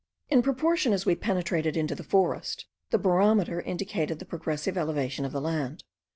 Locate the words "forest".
2.03-2.65